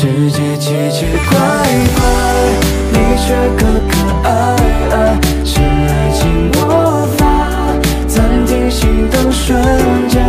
[0.00, 1.38] 世界奇奇怪
[1.94, 2.00] 怪，
[2.90, 3.92] 你却可可
[4.26, 4.30] 爱
[4.92, 7.22] 爱，是爱情魔法，
[8.08, 9.62] 暂停心动瞬
[10.08, 10.24] 间，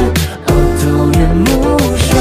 [0.48, 2.12] 哦，头晕目眩，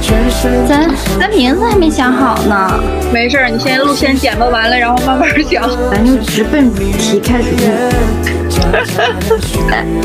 [0.00, 0.88] 全身咱
[1.18, 2.80] 咱名字还没想好呢，
[3.12, 5.68] 没事儿，你先录先剪吧，完了然后慢慢讲。
[5.90, 7.66] 咱就直奔主题开始录。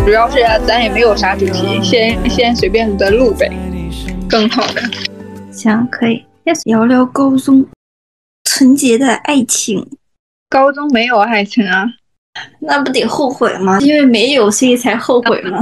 [0.03, 3.51] 主要是咱也没有啥主题，先先随便的录呗，
[4.27, 4.81] 更好的。
[5.51, 6.25] 行，可以。
[6.65, 7.65] 聊聊高中
[8.43, 9.87] 纯洁的爱情，
[10.49, 11.85] 高中没有爱情啊？
[12.59, 13.79] 那不得后悔吗？
[13.79, 15.59] 因为没有，所以才后悔吗？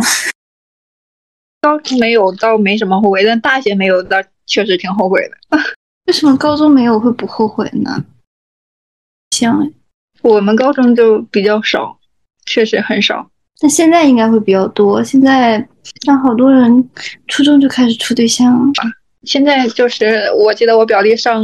[1.62, 5.58] 高中没有倒没什么后悔，但大学没有倒确实挺后悔的。
[6.08, 8.04] 为什么高中没有会不后悔呢？
[9.32, 9.72] 像
[10.22, 11.98] 我们高中就比较少，
[12.46, 13.30] 确实很少。
[13.62, 15.02] 那现在应该会比较多。
[15.02, 15.66] 现在
[16.04, 16.90] 像好多人
[17.28, 18.74] 初中就开始处对象了。
[19.26, 21.44] 现在就是，我记得我表弟上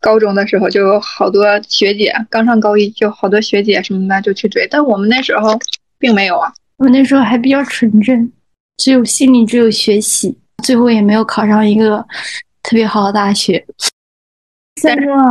[0.00, 5.58] 高中的时候，就有好多学姐刚上高一，就好多学姐什么的就去追，但我们那时候
[5.98, 6.52] 并没有啊。
[6.76, 8.32] 我那时候还比较纯真，
[8.78, 12.04] 只有心里只有学习，最后也没有考上一个
[12.62, 13.64] 特别好的大学。
[14.82, 15.22] 但是啊，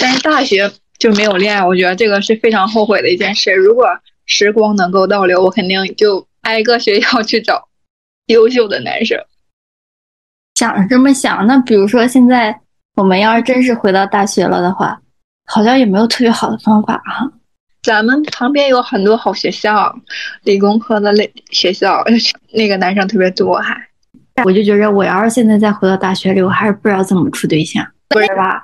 [0.00, 3.52] 但是大学就没有恋爱，我觉得这个是非常后悔的一件事。
[3.52, 3.86] 如果
[4.24, 7.68] 时光能够倒流，我肯定就挨个学校去找
[8.26, 9.18] 优秀的男生。
[10.56, 12.58] 想是这么想，那比如说现在
[12.96, 14.98] 我们要是真是回到大学了的话，
[15.44, 17.30] 好像也没有特别好的方法哈。
[17.82, 19.94] 咱们旁边有很多好学校，
[20.42, 22.02] 理工科的类学校，
[22.52, 23.80] 那个男生特别多还。
[24.44, 28.62] 我就觉着，我要是现在再回到大学里，我还是不知道怎么处对象，不是吧？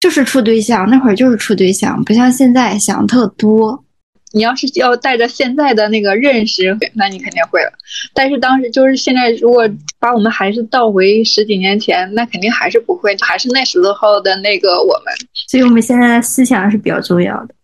[0.00, 3.84] 就是处对象，那会儿就是处对象，不像现在想特多。
[4.32, 7.72] 你要是要带着现在的那个认识， 那你肯定会了。
[8.14, 15.12] 但是当时就是现在，如果把我们还是倒回十几年前，那肯定还是不会，还是那时候的那个我们。
[15.48, 17.54] 所以我们现在的思想是比较重要的。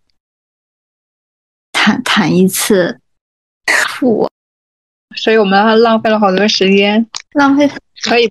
[1.73, 2.99] 谈谈一次，
[4.03, 4.29] 我，
[5.17, 7.07] 所以我们浪费了好多时间。
[7.35, 7.71] 浪费
[8.03, 8.29] 可以，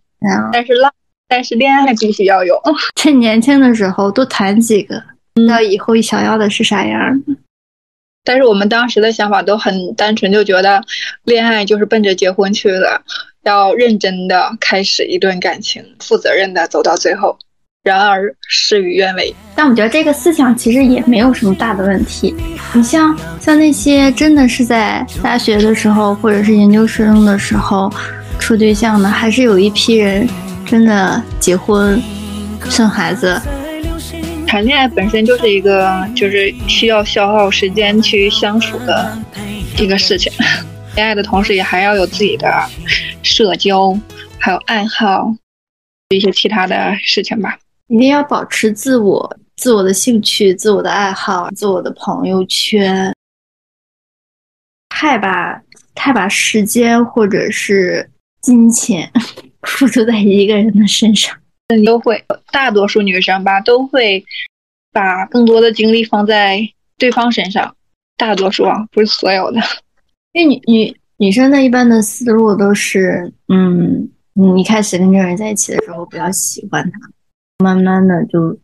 [0.52, 0.92] 但是浪，
[1.30, 2.62] 但是恋爱必须要有。
[2.96, 5.02] 趁年轻的时候多谈几个，
[5.36, 7.34] 知道以后想要的是啥样的。
[8.26, 10.84] 但是我们当时的想法都很单纯，就觉得
[11.24, 13.02] 恋爱就是奔着结婚去的，
[13.44, 17.38] 要认真的开始一段感情，负责任的走到最后。
[17.84, 19.32] 然而事与愿违。
[19.56, 22.34] 但我觉得这个思想其实也没有什么大的问题。
[22.74, 27.94] 你像像那些真的是在大学的时候或者是研究生的时候
[28.40, 30.28] 处对象的，还是有一批人
[30.66, 32.02] 真的结婚
[32.68, 33.40] 生孩子。
[34.48, 39.18] 谈恋爱本身就是一个就是需要消耗时间去相处的
[39.78, 40.32] 一个事情，
[40.96, 42.48] 恋爱的同时也还要有自己的
[43.22, 43.98] 社交，
[44.40, 45.36] 还有爱好，
[46.10, 47.58] 一些其他的事情吧。
[47.88, 53.14] 一定要保持自我、自我的兴趣、自我的爱好、自我的朋友圈。
[54.90, 55.62] 太把
[55.94, 58.10] 太把时间或者是
[58.42, 59.12] 金钱
[59.64, 61.36] 付出在一个人的身上。
[61.86, 64.24] 都会，大多数女生吧都会
[64.92, 66.60] 把更多的精力放在
[66.98, 67.76] 对方身上。
[68.18, 69.60] 大多数啊，不是所有的。
[70.34, 77.00] 因为女女女生的一般的思路都是，嗯，你开始跟这个人在一起的时候比较喜欢他，
[77.64, 78.58] 慢慢的就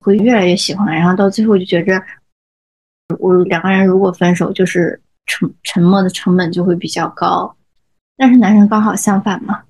[0.00, 2.00] 会越来越喜欢，然后到最后就觉着，
[3.18, 7.56] 我两个人如果分手，就是沉沉默的成本就会比较高。
[8.16, 9.62] 但是男生刚好相反嘛。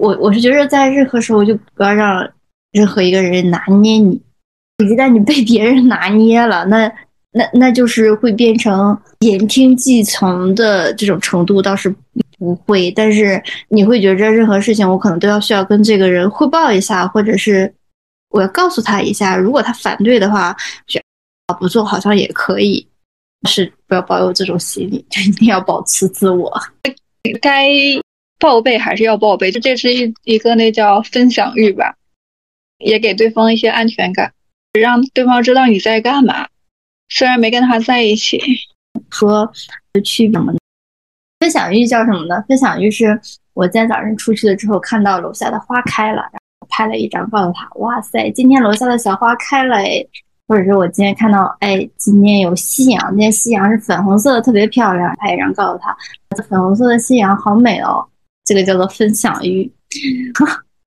[0.00, 2.26] 我我是觉得在任何时候就不要让
[2.72, 4.18] 任何一个人拿捏你，
[4.78, 6.90] 一旦你被别人拿捏了，那
[7.32, 11.94] 那那就是会变成言听计从的这种程度倒是
[12.38, 17.70] 不会，但是你会觉着任何事情我可能都要需要跟这个人汇报一下，或者是
[18.30, 20.56] 我要告诉他一下，如果他反对的话，
[21.58, 22.86] 不做好像也可以，
[23.46, 26.50] 是不要抱有这种心理，就一定要保持自我，
[27.42, 27.68] 该。
[28.40, 31.94] 报备还是要报备，就这是一一个那叫分享欲吧，
[32.78, 34.32] 也给对方一些安全感，
[34.72, 36.48] 让对方知道你在干嘛。
[37.10, 38.40] 虽然没跟他在一起，
[39.10, 39.52] 说
[40.02, 40.52] 去什么？
[41.40, 42.42] 分享欲叫什么呢？
[42.48, 43.20] 分享欲是
[43.54, 50.04] 我今天早上出去了之后，看到楼下的花开了，然后拍了一张，告诉他：“哇塞，今天楼下的小花开了哎！”
[50.46, 55.96] 或者是我今天看到，哎，今天有夕阳，今天夕阳是粉红色的，特别漂亮，拍一张告诉他
[56.48, 58.06] ：“粉红色的夕阳好美哦。”
[58.44, 59.70] 这个叫做分享欲，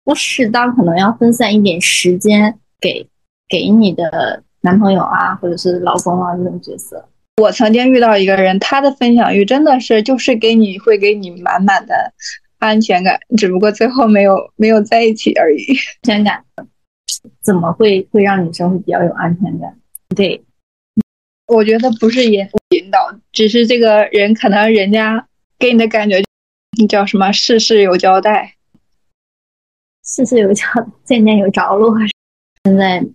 [0.03, 3.07] 我适当可能要分散一点时间给
[3.47, 7.07] 给你的男朋友啊，或者是老公啊这种角色。
[7.41, 12.13] 我曾经遇到一个人，他的分享欲真的是就是给你会给你满满的
[12.59, 15.65] 安全感，只不过最后没有没有在一起而已。
[16.03, 16.43] 安全感，
[17.41, 19.75] 怎么会会让女生会比较有安全感？
[20.15, 20.43] 对，
[21.47, 25.25] 我觉得不是引引导，只是这个人可能人家
[25.57, 26.21] 给你的感觉，
[26.87, 28.55] 叫什么事事有交代，
[30.03, 30.65] 事事有交，
[31.05, 31.95] 渐渐有着落。
[32.63, 33.05] 现在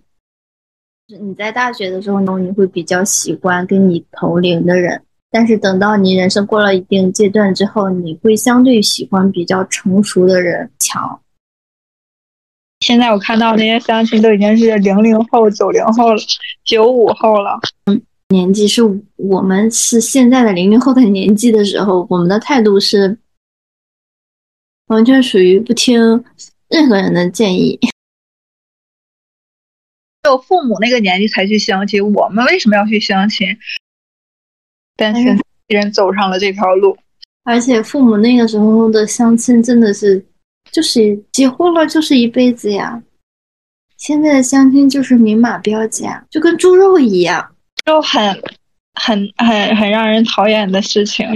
[1.07, 11.19] 你在大学的时候呢，你会比较喜欢跟你同龄的人，但是等到你人生过了一定阶段之后，你会相对喜欢比较成熟的人强。
[12.81, 16.21] 现在我看到那些相亲都已经是零零后、九零后了、
[16.63, 17.59] 九五后了。
[17.85, 18.81] 嗯，年纪是
[19.17, 23.17] 我们是现在的零零后的年纪的时候，我们的态度是
[24.89, 25.99] 完全属于不听
[26.67, 27.79] 任何人的建议。
[30.25, 33.47] 有父母那个年纪才去相亲，我们为什么要去相亲？
[34.95, 35.35] 但是
[35.67, 36.95] 人走上了这条路，
[37.43, 40.23] 而且父母那个时候的相亲真的是。
[40.71, 43.01] 就是结婚了就是一辈子呀，
[43.97, 48.21] 现在的相亲就是明码标价，就跟猪肉一样，就很
[48.93, 51.27] 很很很让人讨厌的事情，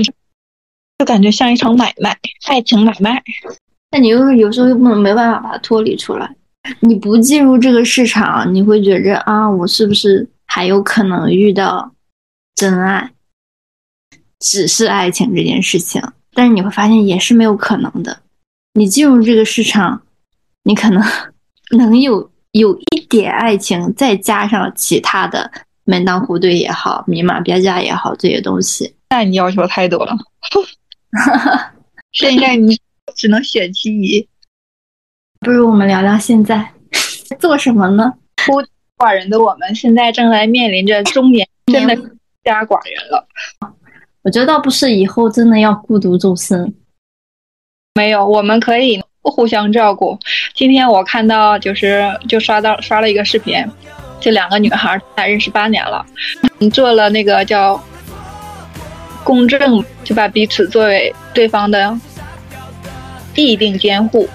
[0.98, 2.18] 就感觉像一场买卖，
[2.48, 3.22] 爱情买卖。
[3.90, 6.36] 但你又有时候又不能没办法把它脱离出来，
[6.80, 11.94] 你不进入这个市场，你会觉着啊，我是不是还有可能遇到
[12.56, 13.12] 真爱？
[14.40, 16.02] 只是爱情这件事情，
[16.34, 18.20] 但是你会发现也是没有可能的。
[18.74, 20.02] 你进入这个市场，
[20.64, 21.04] 你可能
[21.78, 25.50] 能有有一点爱情，再加上其他的
[25.86, 30.18] 门当户对也好，明码标价也好，这些东西，那你要求太多了。
[32.12, 32.80] 现在你
[33.16, 34.28] 只能选其一。
[35.40, 36.72] 不如我们聊聊现在
[37.40, 38.14] 做什么呢？
[38.46, 38.62] 孤
[38.98, 42.08] 寡人的我们，现在正在面临着中年，真的孤
[42.44, 43.28] 家寡人了。
[44.22, 46.74] 我觉得倒不是，以后真的要孤独终生。
[47.96, 50.18] 没有，我们可以互相照顾。
[50.54, 53.56] 今天我看到，就是就刷到刷了一个视频，
[54.22, 56.06] 这两个女孩俩认识八年了，
[56.72, 57.82] 做了那个叫
[59.24, 61.98] 公正，就把彼此作为对方的
[63.34, 64.28] 必定监护。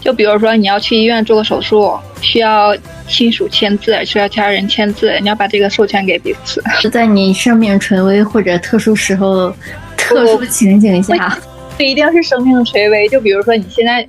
[0.00, 2.76] 就比如说你要去医院做个手术，需要
[3.08, 6.62] 亲属签字，需要家人签字，你要把这个授权给彼此。
[6.80, 9.52] 是在你生命垂危或者特殊时候、
[9.96, 11.36] 特殊情景下。
[11.76, 14.06] 不一定是生命垂危，就比如说你现在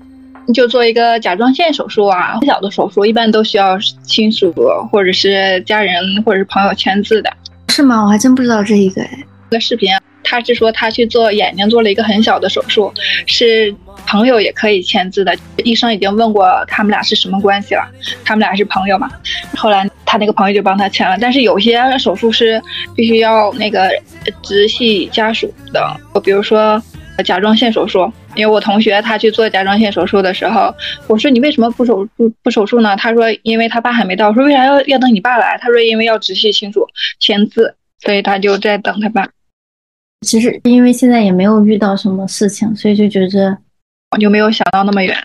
[0.53, 4.53] 就做一个甲状腺手术啊，小的手术一般都需要亲属
[4.91, 7.29] 或者是家人或者是朋友签字的，
[7.69, 8.03] 是吗？
[8.03, 9.09] 我还真不知道这一个哎。
[9.49, 9.89] 个视频，
[10.23, 12.93] 他是说他去做眼睛做了一个很小的手术，
[13.25, 13.73] 是
[14.05, 15.35] 朋友也可以签字的。
[15.63, 17.87] 医生已经问过他们俩是什么关系了，
[18.23, 19.09] 他们俩是朋友嘛。
[19.55, 22.61] 后来他那个朋友就帮他签了，但是有些手术是
[22.95, 23.89] 必须要那个
[24.41, 26.81] 直系家属的，比如说。
[27.25, 30.71] 甲状腺手术，因为我同学他去做甲状腺手术的时候，
[31.07, 32.95] 我说你为什么不手不不手术呢？
[32.95, 34.29] 他说因为他爸还没到。
[34.29, 35.57] 我说为啥要要等你爸来？
[35.59, 36.85] 他说因为要直系亲属
[37.19, 39.27] 签字，所以他就在等他爸。
[40.21, 43.57] 其实因为现在也没有遇到什么事情，所以就觉着
[44.19, 45.15] 就没有想到那么远。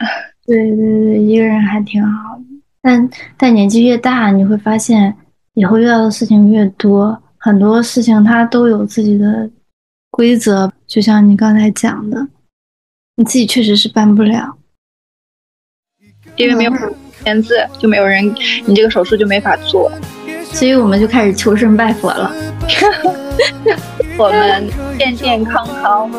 [0.46, 2.42] 对对对，一个人还挺好的。
[2.82, 5.16] 但但年纪越大，你会发现
[5.54, 9.50] 以后遇到的事情越多，很多事情它都有自己的。
[10.14, 12.28] 规则就像你刚才讲的，
[13.16, 14.58] 你自己确实是办不了，
[16.36, 16.72] 因为没有
[17.24, 18.22] 签字，就没有人，
[18.66, 19.90] 你这个手术就没法做，
[20.52, 22.30] 所以我们就开始求神拜佛了。
[24.18, 26.10] 我们健健康康。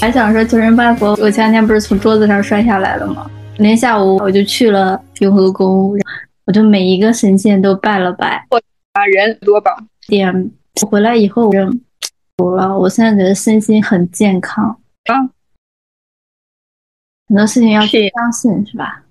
[0.00, 3.30] 还想说求神拜佛，我前两天不是从桌子上摔下来了吗？
[3.56, 5.96] 那天下午我就去了雍和宫，
[6.44, 8.46] 我就每一个神仙都拜了拜。
[8.50, 8.60] 我
[8.92, 9.74] 啊，人多吧？
[10.08, 10.50] 点
[10.90, 11.50] 回来以后，
[12.38, 12.78] 人服了。
[12.78, 15.20] 我现在觉得身心很健康啊。
[17.28, 19.02] 很多事情要去相信，是吧？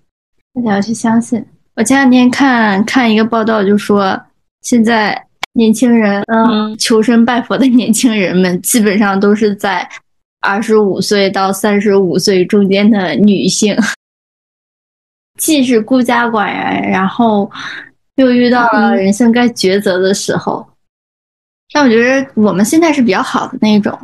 [0.53, 1.45] 大家要去相信。
[1.75, 4.21] 我前两天看看一个报道，就说
[4.61, 9.89] 现在年轻人，嗯，求神拜佛的年轻人们，基本上都是在。
[10.45, 13.77] 二十五岁到三十五岁中间的女性，
[15.39, 17.49] 既是孤家寡人，然后
[18.15, 20.67] 又遇到了人生该抉择的时候。
[21.73, 23.97] 但我觉得我们现在是比较好的那种。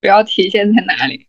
[0.00, 1.26] 主要体现在哪里？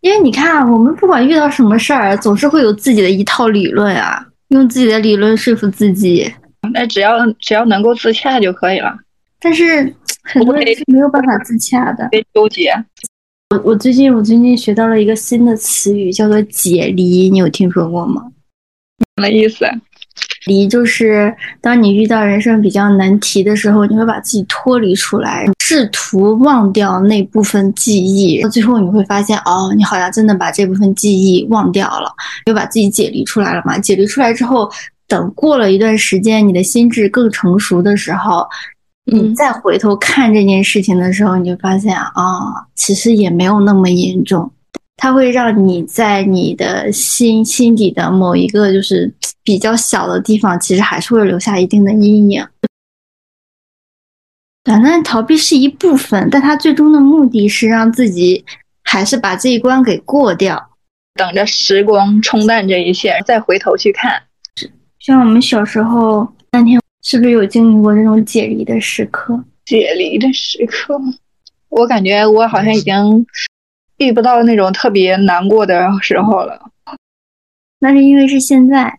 [0.00, 6.32] 因为你看，我们不管遇到什么事儿，总是会有自己的一套理论啊，用自己的理论说服自己。
[6.72, 8.96] 那只要只要能够自洽就可以了。
[9.40, 9.92] 但是。
[10.24, 12.72] 很多人是没有办法自洽的，别纠结。
[13.50, 18.30] 我我最近我最近学到了一个新的词语，叫做解离，你有听说过吗？
[19.16, 19.66] 什么意思？
[20.46, 32.12] 离就是当你遇到人生比较难题的时候，你会把自己脱离出来，试图忘掉那部分记忆，到最后你会发现，哦，你好像真的把这部分记忆忘掉了，
[32.46, 33.78] 又把自己解离出来了嘛？
[33.78, 34.70] 解离出来之后，
[35.06, 38.46] 等过了一段时间，你的心智更成熟的时候，
[39.04, 44.50] 你再回头看这件事情的时候，你就发现啊，其实也没有那么严重。
[44.96, 52.46] 它会让你在你的心心底的某一个就是比较小的地方，其实还是会留下一定的阴影。
[54.64, 58.44] 短暂逃避是一部分，但它最终的目的是让自己
[58.84, 60.70] 还是把这一关给过掉，
[61.14, 64.22] 等着时光冲淡这一切，再回头去看。
[64.98, 69.42] 像我们小时候那天，是不是有经历过这种解离的时刻？
[69.64, 71.00] 解离的时刻，
[71.68, 73.26] 我感觉我好像已经。
[73.98, 76.60] 遇不到那种特别难过的时候了，
[77.78, 78.98] 那是因为是现在，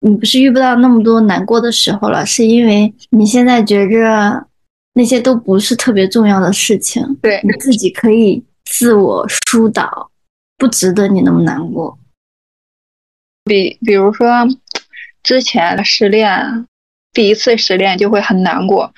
[0.00, 4.46] 你不是遇不到那么多难过的时候了，是因为你现在觉着
[4.94, 10.10] 那些都不是特别重要的事情，对你自己可以自我疏导，
[10.56, 11.98] 不值得你那么难过。
[13.44, 14.26] 比比如说
[15.22, 16.66] 之前失恋，
[17.12, 18.92] 第一次失恋就会很难过，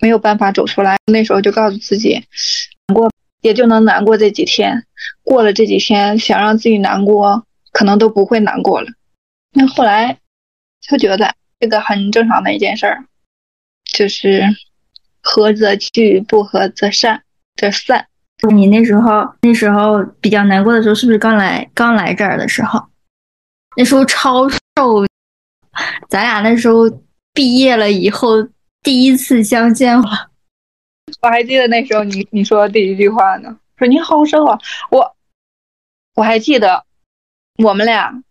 [0.00, 2.14] 没有办法走出来，那时候就告诉自己
[2.88, 3.10] 难过。
[3.40, 4.84] 也就能难过这几天，
[5.24, 8.86] 过了这几天，想让自己难过，可能都不会难过了。
[9.52, 10.18] 那后来
[10.80, 13.04] 就觉得这个很正常的一件事儿，
[13.84, 14.42] 就是
[15.20, 17.22] 合则聚，不合则散，
[17.56, 18.06] 则散。
[18.50, 22.82] 你那时候那时候比较难过的时候，是不是刚来刚来这儿的时候？
[23.76, 24.58] 那时候超瘦，
[26.08, 26.90] 咱俩那时候
[27.32, 28.42] 毕业了以后
[28.82, 30.30] 第一次相见了。
[31.22, 34.58] 我还记得那时候你你说的第一句话呢，说你好瘦啊！
[34.90, 35.16] 我
[36.14, 36.84] 我还记得
[37.62, 38.22] 我们俩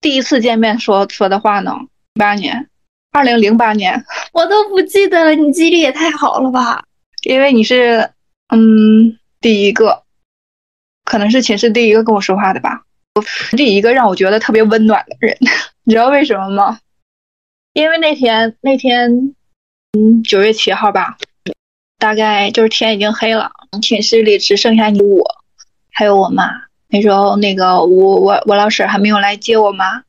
[0.00, 1.72] 第一次见面说说的话呢，
[2.14, 2.68] 八年，
[3.12, 5.34] 二零零八年， 我都不记得了。
[5.34, 6.84] 你记忆力也太好了吧？
[7.24, 8.10] 因为你是
[8.54, 10.04] 嗯第一个，
[11.04, 12.82] 可能是寝室第一个跟我说话的吧，
[13.56, 15.36] 第一个让我觉得特别温暖的人。
[15.84, 16.78] 你知道为什么吗？
[17.72, 19.34] 因为那天那天
[19.98, 21.16] 嗯九月七号吧。
[22.00, 23.50] 大概就是天已经黑了，
[23.82, 25.24] 寝室里只剩下你我，
[25.90, 26.67] 还有我妈。
[26.88, 30.02] 那时候，那个我我我老婶还没有来接我妈，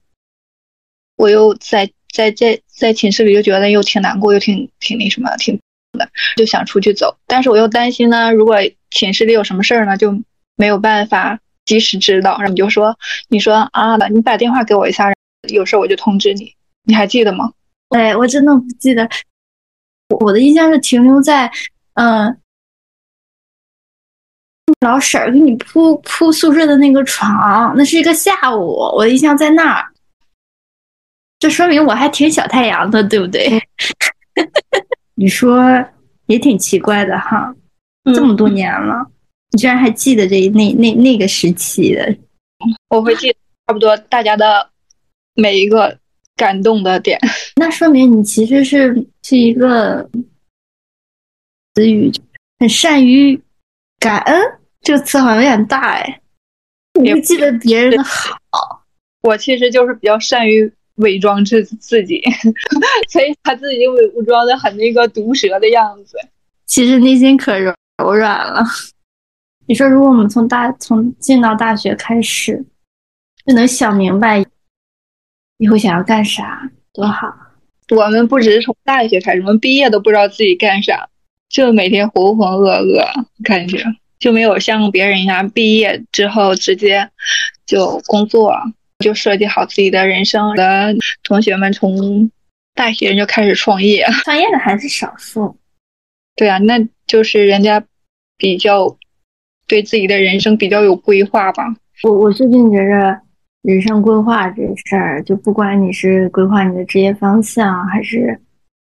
[1.18, 5.60] 我又在在在在寝室里就觉得又挺难过，又挺挺那什么，挺
[5.94, 7.18] 的，就想出去走。
[7.28, 8.58] 但是我又担心呢，如果
[8.92, 10.18] 寝室里有什么事儿呢，就
[10.56, 12.38] 没有办法及时知道。
[12.38, 15.12] 然后你就说，你说啊，你把电话给我一下，
[15.50, 16.54] 有事我就通知你。
[16.84, 17.52] 你还记得吗？
[17.90, 19.08] 哎，我真的不记得，
[20.22, 21.52] 我的印象是停留在。
[21.96, 22.40] 嗯，
[24.82, 29.86] 老婶儿给你铺铺宿舍的那个床，那是一个下午，我的印象在那儿。
[31.40, 33.62] 这说明我还挺小太阳的，对不对？
[35.16, 35.64] 你说
[36.28, 37.54] 也挺奇怪的哈，
[38.14, 39.06] 这么多年了，
[39.52, 42.18] 你居然还记得这那那那个时期的？
[42.90, 43.30] 我会记
[43.68, 44.70] 差不多大家的
[45.34, 45.98] 每一个
[46.36, 47.20] 感动的点。
[47.56, 48.94] 那说明你其实是
[49.24, 50.10] 是一个。
[51.76, 52.12] 词语
[52.60, 53.40] 很善于
[54.00, 54.59] 感恩，
[54.90, 56.22] 这个词好像有点大哎。
[57.00, 58.84] 你不记得别人的好，
[59.22, 62.20] 我其实就是比较善于伪装自自己，
[63.08, 66.18] 所以把自己伪武装的很那个毒舌的样子。
[66.66, 68.64] 其实内心可柔柔软了。
[69.68, 72.66] 你说，如果我们从大从进到大学开始，
[73.46, 74.44] 就能想明白
[75.60, 77.32] 以后想要干啥，多好。
[77.96, 81.08] 我们不只是从大学开始，我们毕业都不知道自己干啥。
[81.48, 83.84] 就每天浑浑噩噩，感觉
[84.20, 87.10] 就没有像别人一样毕业之后直接
[87.66, 88.54] 就工作，
[89.00, 90.56] 就设计好自己的人生。
[90.56, 92.30] 的同学们从
[92.76, 95.58] 大学就开始创业， 创业的还是少数。
[96.36, 97.84] 对啊，那就是人家
[98.38, 98.98] 比较
[99.68, 101.64] 对自己的人生比较有规划吧。
[102.04, 103.20] 我我最近觉着
[103.62, 108.40] 人生规划这事儿，就不管你是规划你的职业方向，还是。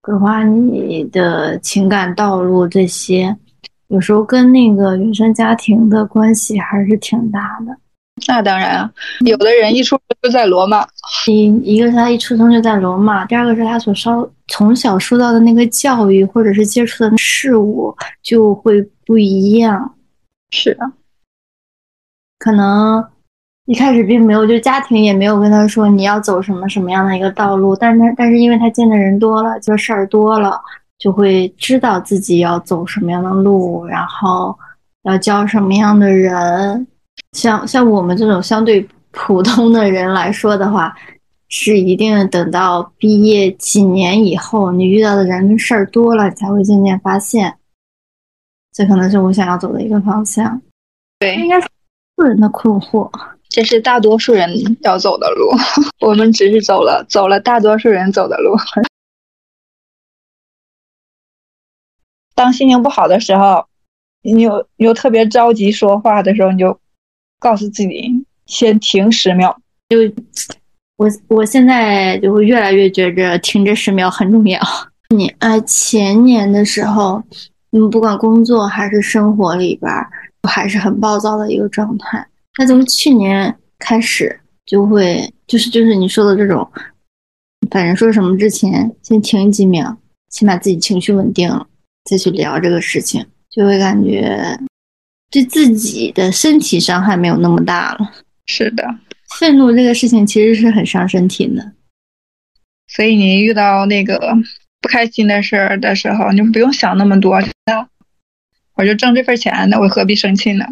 [0.02, 3.37] 规划你的情感道路，这些
[3.88, 7.76] 有时候跟那个原生家庭的关系还是挺大的。
[8.26, 8.90] 那当然啊，
[9.25, 10.87] 有的人一出生就在罗马，
[11.26, 19.95] 一一个是他一出生就在罗马，第二个是他所受从小受到的那个教育或者是接触的事物就会不一样。
[20.50, 20.90] 是的，
[22.38, 23.05] 可能。
[23.69, 30.57] 一开始并没有，就家庭也没有跟他说你要走什么什么样的一个道路，但他但是因为他见的人多了，就事儿多了，
[30.98, 34.56] 就会知道自己要走什么样的路，然后
[35.02, 36.86] 要交什么样的人。
[37.32, 40.94] 像像我们这种相对普通的人来说的话，
[41.48, 47.54] 是一定等到毕业几年以后，你遇到的人跟事儿多了，才会渐渐发现。
[48.72, 50.60] 这可能是我想要走的一个方向。
[51.18, 51.66] 对，应该是
[52.16, 53.10] 个人的困惑。
[53.48, 54.50] 这是大多数人
[54.80, 55.50] 要走的路，
[56.06, 58.54] 我们只是走了走了大多数人走的路。
[62.37, 63.66] 当心情不好的时候，
[64.23, 66.78] 你又你又特别着急说话的时候，你就
[67.40, 69.59] 告诉自己先停十秒。
[69.88, 69.99] 就
[70.97, 74.61] 我我现在就会越来越觉着停这十秒很重要。
[75.14, 77.23] 你哎，前年的时候，
[77.73, 79.90] 嗯，不管工作还是生活里边，
[80.43, 82.26] 都还是很暴躁的一个状态。
[82.59, 86.69] 那从去年开始，就会就是就是你说的这种，
[87.71, 89.97] 反正说什么之前先停几秒，
[90.31, 91.66] 先把自己情绪稳定了。
[92.08, 94.58] 再去聊这个事情，就会感觉
[95.30, 98.12] 对自己的身体伤害没有那么大了。
[98.46, 98.84] 是的，
[99.38, 101.72] 愤怒这个事情其实是很伤身体的。
[102.88, 104.18] 所以你遇到那个
[104.80, 107.38] 不开心的事儿的时候，你不用想那么多。
[108.76, 110.64] 我就挣这份钱，那我何必生气呢？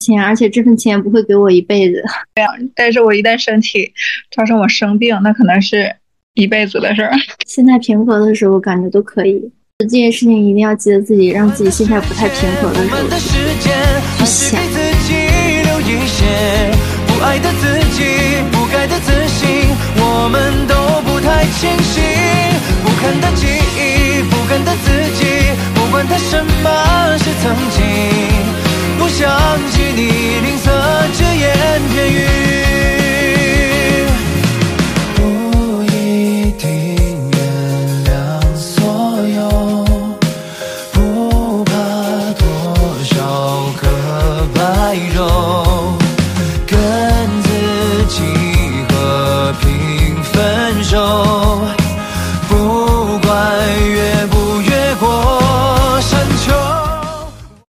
[0.00, 2.04] 钱，而且这份钱不会给我一辈子。
[2.34, 3.92] 对呀，但是我一旦生气
[4.30, 5.96] 造成我生病，那可能是
[6.34, 7.12] 一辈子的事儿。
[7.46, 9.50] 现在平和的时候，感觉都可以。
[9.78, 13.08] 这件事情一定要记得自己，让自己心态不太平和的时候
[15.82, 16.22] 去想。
[17.06, 18.04] 不爱的自己，
[18.52, 19.48] 不该的自信，
[19.96, 22.00] 我们都不太清醒。
[22.84, 23.46] 不堪的记